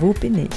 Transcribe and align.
Wo 0.00 0.12
bin 0.12 0.36
ich? 0.36 0.50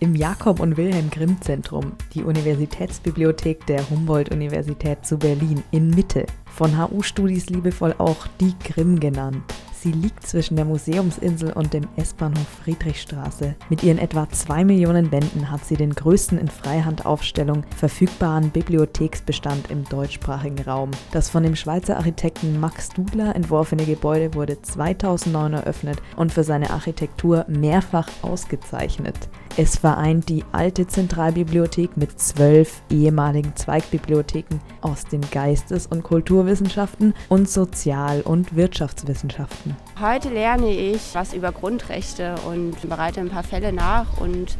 Im 0.00 0.14
Jakob 0.14 0.60
und 0.60 0.76
Wilhelm 0.76 1.08
Grimm 1.08 1.40
Zentrum, 1.40 1.92
die 2.12 2.22
Universitätsbibliothek 2.22 3.64
der 3.66 3.88
Humboldt-Universität 3.88 5.06
zu 5.06 5.16
Berlin 5.16 5.62
in 5.70 5.88
Mitte, 5.88 6.26
von 6.44 6.76
HU-Studis 6.76 7.48
liebevoll 7.48 7.94
auch 7.96 8.26
die 8.38 8.54
Grimm 8.62 9.00
genannt. 9.00 9.42
Sie 9.82 9.90
liegt 9.90 10.24
zwischen 10.24 10.54
der 10.54 10.64
Museumsinsel 10.64 11.52
und 11.54 11.74
dem 11.74 11.88
S-Bahnhof 11.96 12.46
Friedrichstraße. 12.62 13.56
Mit 13.68 13.82
ihren 13.82 13.98
etwa 13.98 14.28
zwei 14.28 14.64
Millionen 14.64 15.10
Wänden 15.10 15.50
hat 15.50 15.64
sie 15.64 15.74
den 15.74 15.92
größten 15.92 16.38
in 16.38 16.46
Freihandaufstellung 16.46 17.64
verfügbaren 17.76 18.50
Bibliotheksbestand 18.50 19.72
im 19.72 19.82
deutschsprachigen 19.88 20.62
Raum. 20.62 20.92
Das 21.10 21.30
von 21.30 21.42
dem 21.42 21.56
Schweizer 21.56 21.96
Architekten 21.96 22.60
Max 22.60 22.90
Dudler 22.90 23.34
entworfene 23.34 23.84
Gebäude 23.84 24.34
wurde 24.34 24.62
2009 24.62 25.54
eröffnet 25.54 26.00
und 26.14 26.32
für 26.32 26.44
seine 26.44 26.70
Architektur 26.70 27.44
mehrfach 27.48 28.08
ausgezeichnet. 28.22 29.16
Es 29.58 29.76
vereint 29.76 30.30
die 30.30 30.44
alte 30.52 30.86
Zentralbibliothek 30.86 31.98
mit 31.98 32.18
zwölf 32.18 32.80
ehemaligen 32.88 33.54
Zweigbibliotheken 33.54 34.58
aus 34.80 35.04
den 35.04 35.20
Geistes- 35.30 35.86
und 35.86 36.02
Kulturwissenschaften 36.02 37.12
und 37.28 37.50
Sozial- 37.50 38.22
und 38.22 38.56
Wirtschaftswissenschaften. 38.56 39.76
Heute 40.00 40.30
lerne 40.30 40.70
ich 40.70 41.14
was 41.14 41.34
über 41.34 41.52
Grundrechte 41.52 42.34
und 42.48 42.80
bereite 42.88 43.20
ein 43.20 43.28
paar 43.28 43.42
Fälle 43.42 43.74
nach 43.74 44.18
und 44.22 44.56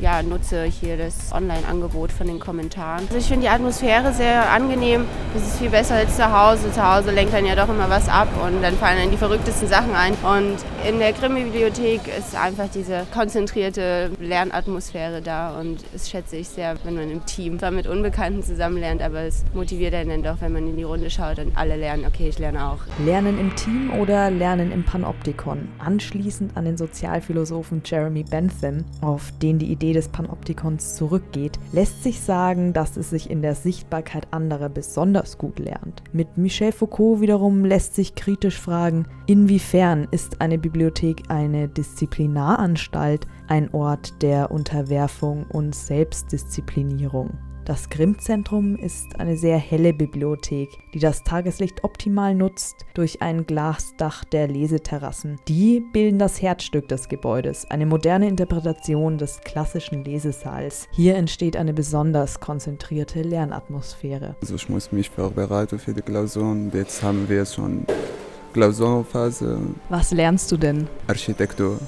ja, 0.00 0.22
nutze 0.22 0.64
hier 0.64 0.96
das 0.96 1.32
Online-Angebot 1.32 2.12
von 2.12 2.26
den 2.26 2.38
Kommentaren. 2.38 3.04
Also 3.06 3.16
ich 3.18 3.26
finde 3.26 3.42
die 3.42 3.48
Atmosphäre 3.48 4.12
sehr 4.12 4.50
angenehm. 4.50 5.04
Es 5.36 5.42
ist 5.42 5.58
viel 5.58 5.70
besser 5.70 5.96
als 5.96 6.16
zu 6.16 6.32
Hause. 6.32 6.72
Zu 6.72 6.82
Hause 6.82 7.10
lenkt 7.10 7.32
dann 7.32 7.46
ja 7.46 7.54
doch 7.54 7.68
immer 7.68 7.88
was 7.88 8.08
ab 8.08 8.28
und 8.44 8.62
dann 8.62 8.74
fallen 8.74 8.98
dann 8.98 9.10
die 9.10 9.16
verrücktesten 9.16 9.68
Sachen 9.68 9.94
ein. 9.94 10.14
Und 10.22 10.56
in 10.88 10.98
der 10.98 11.12
Grimm-Bibliothek 11.12 12.00
ist 12.18 12.36
einfach 12.36 12.68
diese 12.74 13.06
konzentrierte 13.12 14.10
Lernatmosphäre 14.20 15.22
da 15.22 15.58
und 15.58 15.78
das 15.92 16.10
schätze 16.10 16.36
ich 16.36 16.48
sehr, 16.48 16.76
wenn 16.84 16.94
man 16.94 17.10
im 17.10 17.24
Team 17.26 17.58
zwar 17.58 17.70
mit 17.70 17.86
Unbekannten 17.86 18.42
zusammen 18.42 18.78
lernt, 18.78 19.02
aber 19.02 19.20
es 19.20 19.44
motiviert 19.54 19.94
einen 19.94 20.10
dann 20.10 20.22
doch, 20.22 20.40
wenn 20.40 20.52
man 20.52 20.66
in 20.68 20.76
die 20.76 20.82
Runde 20.82 21.10
schaut 21.10 21.38
und 21.38 21.56
alle 21.56 21.76
lernen, 21.76 22.04
okay, 22.06 22.28
ich 22.28 22.38
lerne 22.38 22.66
auch. 22.66 22.78
Lernen 23.04 23.38
im 23.38 23.54
Team 23.56 23.92
oder 24.00 24.30
Lernen 24.30 24.72
im 24.72 24.84
Panoptikon? 24.84 25.68
Anschließend 25.78 26.56
an 26.56 26.64
den 26.64 26.76
Sozialphilosophen 26.76 27.82
Jeremy 27.84 28.24
Bentham, 28.24 28.84
auf 29.00 29.32
den 29.40 29.58
die 29.58 29.66
Idee 29.66 29.91
des 29.92 30.08
Panoptikons 30.08 30.94
zurückgeht, 30.94 31.58
lässt 31.72 32.02
sich 32.02 32.20
sagen, 32.20 32.72
dass 32.72 32.96
es 32.96 33.10
sich 33.10 33.30
in 33.30 33.42
der 33.42 33.54
Sichtbarkeit 33.54 34.28
anderer 34.30 34.68
besonders 34.68 35.38
gut 35.38 35.58
lernt. 35.58 36.02
Mit 36.12 36.36
Michel 36.36 36.72
Foucault 36.72 37.20
wiederum 37.20 37.64
lässt 37.64 37.94
sich 37.94 38.14
kritisch 38.14 38.60
fragen, 38.60 39.06
inwiefern 39.26 40.08
ist 40.10 40.40
eine 40.40 40.58
Bibliothek 40.58 41.24
eine 41.28 41.68
Disziplinaranstalt, 41.68 43.26
ein 43.48 43.72
Ort 43.74 44.22
der 44.22 44.50
Unterwerfung 44.50 45.46
und 45.50 45.74
Selbstdisziplinierung. 45.74 47.30
Das 47.64 47.88
Grimm-Zentrum 47.90 48.74
ist 48.74 49.20
eine 49.20 49.36
sehr 49.36 49.56
helle 49.56 49.92
Bibliothek, 49.92 50.68
die 50.94 50.98
das 50.98 51.22
Tageslicht 51.22 51.84
optimal 51.84 52.34
nutzt 52.34 52.84
durch 52.94 53.22
ein 53.22 53.46
Glasdach 53.46 54.24
der 54.24 54.48
Leseterrassen. 54.48 55.38
Die 55.46 55.78
bilden 55.92 56.18
das 56.18 56.42
Herzstück 56.42 56.88
des 56.88 57.08
Gebäudes, 57.08 57.70
eine 57.70 57.86
moderne 57.86 58.26
Interpretation 58.26 59.16
des 59.16 59.40
klassischen 59.42 60.04
Lesesaals. 60.04 60.88
Hier 60.90 61.14
entsteht 61.14 61.56
eine 61.56 61.72
besonders 61.72 62.40
konzentrierte 62.40 63.22
Lernatmosphäre. 63.22 64.34
Also 64.40 64.56
ich 64.56 64.68
muss 64.68 64.90
mich 64.90 65.08
vorbereiten 65.08 65.78
für 65.78 65.94
die 65.94 66.02
Klausuren. 66.02 66.72
Jetzt 66.74 67.04
haben 67.04 67.28
wir 67.28 67.46
schon 67.46 67.86
Klausurphase. 68.52 69.58
Was 69.88 70.12
lernst 70.12 70.52
du 70.52 70.56
denn? 70.56 70.86
Architektur 71.06 71.78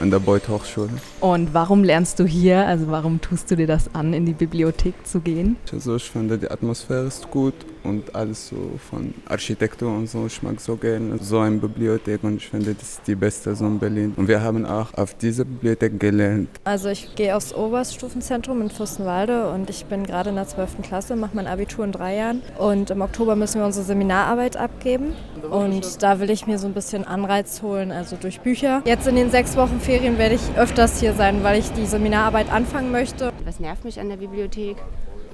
an 0.00 0.10
der 0.10 0.18
Beuth 0.18 0.48
Hochschule. 0.48 0.90
Und 1.20 1.52
warum 1.54 1.84
lernst 1.84 2.18
du 2.18 2.24
hier? 2.24 2.66
Also 2.66 2.88
warum 2.88 3.20
tust 3.20 3.50
du 3.50 3.56
dir 3.56 3.66
das 3.66 3.94
an, 3.94 4.12
in 4.14 4.26
die 4.26 4.32
Bibliothek 4.32 4.94
zu 5.04 5.20
gehen? 5.20 5.56
Also 5.72 5.96
ich 5.96 6.10
finde 6.10 6.38
die 6.38 6.50
Atmosphäre 6.50 7.06
ist 7.06 7.30
gut 7.30 7.54
und 7.84 8.14
alles 8.14 8.48
so 8.48 8.56
von 8.90 9.14
Architektur 9.26 9.90
und 9.90 10.08
so. 10.08 10.26
Ich 10.26 10.42
mag 10.42 10.60
so 10.60 10.76
gerne 10.76 11.18
so 11.20 11.38
eine 11.38 11.56
Bibliothek 11.56 12.22
und 12.24 12.36
ich 12.36 12.48
finde 12.48 12.74
das 12.74 12.94
ist 12.94 13.02
die 13.06 13.14
beste 13.14 13.54
so 13.54 13.66
in 13.66 13.78
Berlin. 13.78 14.12
Und 14.16 14.28
wir 14.28 14.42
haben 14.42 14.64
auch 14.64 14.92
auf 14.94 15.14
dieser 15.14 15.44
Bibliothek 15.44 15.98
gelernt. 15.98 16.48
Also 16.64 16.88
ich 16.88 17.14
gehe 17.14 17.36
aufs 17.36 17.54
Oberstufenzentrum 17.54 18.60
in 18.62 18.70
Fürstenwalde 18.70 19.50
und 19.50 19.70
ich 19.70 19.84
bin 19.86 20.04
gerade 20.06 20.30
in 20.30 20.36
der 20.36 20.46
12. 20.46 20.82
Klasse, 20.82 21.16
mache 21.16 21.34
mein 21.34 21.46
Abitur 21.46 21.84
in 21.84 21.92
drei 21.92 22.16
Jahren 22.16 22.42
und 22.58 22.90
im 22.90 23.00
Oktober 23.00 23.36
müssen 23.36 23.60
wir 23.60 23.66
unsere 23.66 23.84
Seminararbeit 23.84 24.56
abgeben 24.56 25.14
und 25.50 26.02
da 26.02 26.20
will 26.20 26.30
ich 26.30 26.46
mir 26.46 26.58
so 26.58 26.66
ein 26.66 26.74
bisschen 26.74 27.04
Anreiz 27.06 27.62
holen, 27.62 27.92
also 27.92 28.16
durch 28.16 28.40
Bücher. 28.40 28.82
Jetzt 28.84 29.06
in 29.06 29.16
den 29.16 29.30
sechs 29.30 29.56
Wochen 29.56 29.80
Ferien 29.80 30.18
werde 30.18 30.34
ich 30.34 30.56
öfters 30.56 31.00
hier 31.00 31.14
sein, 31.14 31.42
weil 31.42 31.58
ich 31.58 31.70
die 31.72 31.86
Seminararbeit 31.86 32.50
anfangen 32.52 32.90
möchte. 32.90 33.32
Was 33.44 33.60
nervt 33.60 33.84
mich 33.84 34.00
an 34.00 34.08
der 34.08 34.16
Bibliothek? 34.16 34.76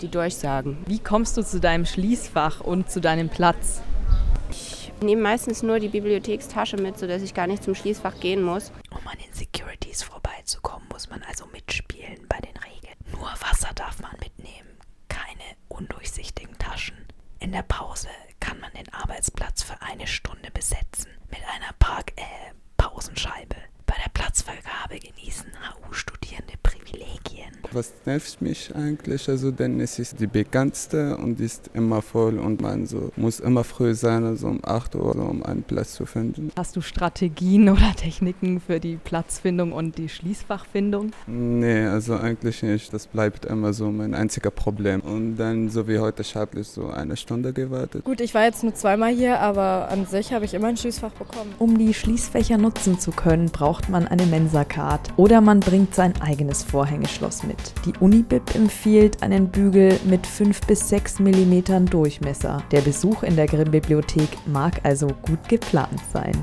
Die 0.00 0.09
Durchsagen. 0.09 0.78
Wie 0.86 1.00
kommst 1.00 1.36
du 1.36 1.42
zu 1.42 1.59
deinem 1.59 1.84
Schließfach 1.84 2.60
und 2.60 2.88
zu 2.88 3.00
deinem 3.00 3.28
Platz? 3.28 3.82
Ich 4.48 4.92
nehme 5.00 5.22
meistens 5.22 5.64
nur 5.64 5.81
die 5.81 5.88
Bibliothekstasche 5.88 6.76
mit, 6.76 6.98
sodass 6.98 7.22
ich 7.22 7.34
gar 7.34 7.48
nicht 7.48 7.64
zum 7.64 7.75
Schließfach 7.75 8.20
gehen 8.20 8.42
muss. 8.42 8.70
Um 8.91 9.06
an 9.09 9.19
den 9.19 9.32
Securities 9.32 10.04
vorbeizukommen, 10.04 10.86
muss 10.92 11.10
man 11.10 11.22
also 11.25 11.47
mitspielen 11.47 12.26
bei 12.28 12.38
den 12.38 12.56
Regeln. 12.56 12.94
Nur 13.10 13.28
Wasser 13.41 13.70
darf 13.75 14.00
man 14.00 14.12
mitnehmen, 14.20 14.78
keine 15.09 15.56
undurchsichtigen 15.66 16.56
Taschen. 16.59 16.97
In 17.41 17.50
der 17.50 17.62
Pause 17.62 18.09
kann 18.38 18.60
man 18.60 18.70
den 18.75 18.92
Arbeitsplatz 18.94 19.65
für 19.65 19.82
eine 19.82 20.06
Stunde 20.06 20.53
besetzen 20.53 21.10
mit 21.28 21.41
einer 21.41 21.72
Park 21.80 22.12
äh, 22.16 22.22
Pausenscheibe. 22.76 23.56
Bei 23.84 23.94
der 24.04 24.10
Platzvergabe 24.10 25.00
genießen 25.00 25.48
Privilegien. 25.50 25.88
Was 27.73 27.93
nervt 28.06 28.41
mich 28.41 28.75
eigentlich? 28.75 29.29
Also, 29.29 29.51
denn 29.51 29.81
es 29.81 29.99
ist 29.99 30.21
die 30.21 30.27
bekannteste 30.27 31.17
und 31.17 31.41
ist 31.41 31.71
immer 31.75 32.03
voll 32.03 32.39
und 32.39 32.62
man 32.62 32.87
so 32.87 33.12
muss 33.17 33.41
immer 33.41 33.65
früh 33.65 33.95
sein, 33.95 34.25
also 34.25 34.47
um 34.47 34.61
8 34.62 34.95
Uhr, 34.95 35.17
um 35.17 35.43
einen 35.43 35.62
Platz 35.62 35.95
zu 35.95 36.07
finden. 36.07 36.51
Hast 36.57 36.77
du 36.77 36.81
Strategien 36.81 37.69
oder 37.69 37.95
Techniken 37.95 38.61
für 38.61 38.81
die 38.81 38.97
Platzfindung 38.97 39.73
und 39.73 39.99
die 39.99 40.09
Schließfachfindung? 40.09 41.11
Nee, 41.27 41.87
also 41.87 42.17
eigentlich 42.17 42.62
nicht. 42.62 42.93
Das 42.93 43.07
bleibt 43.07 43.45
immer 43.45 43.73
so 43.73 43.91
mein 43.91 44.15
einziger 44.15 44.51
Problem. 44.51 45.01
Und 45.01 45.37
dann, 45.37 45.69
so 45.69 45.87
wie 45.89 45.99
heute, 45.99 46.23
habe 46.34 46.61
ich 46.61 46.69
so 46.69 46.89
eine 46.89 47.17
Stunde 47.17 47.53
gewartet. 47.53 48.05
Gut, 48.05 48.21
ich 48.21 48.34
war 48.34 48.45
jetzt 48.45 48.62
nur 48.62 48.75
zweimal 48.75 49.12
hier, 49.12 49.41
aber 49.41 49.89
an 49.91 50.07
sich 50.07 50.33
habe 50.33 50.45
ich 50.45 50.55
immer 50.55 50.69
ein 50.69 50.77
Schließfach 50.77 51.12
bekommen. 51.12 51.55
Um 51.59 51.77
die 51.77 51.95
Schließfächer 51.95 52.59
nutzen 52.59 52.99
zu 52.99 53.11
können, 53.11 53.47
braucht 53.47 53.89
man 53.89 54.07
eine 54.07 54.27
Mensa-Card 54.27 55.12
oder 55.17 55.41
man 55.41 55.61
bringt 55.61 55.95
sein 55.95 56.15
eigenes 56.21 56.62
Vorhängeschloss 56.62 57.43
mit. 57.43 57.58
Die 57.85 57.93
Unibib 58.01 58.55
empfiehlt 58.55 59.23
einen 59.23 59.49
Bügel 59.49 59.99
mit 60.05 60.27
5 60.27 60.61
bis 60.67 60.89
6 60.89 61.21
mm 61.21 61.87
Durchmesser. 61.87 62.63
Der 62.71 62.81
Besuch 62.81 63.23
in 63.23 63.37
der 63.37 63.47
Grimm-Bibliothek 63.47 64.29
mag 64.47 64.81
also 64.85 65.09
gut 65.23 65.49
geplant 65.49 66.01
sein. 66.13 66.35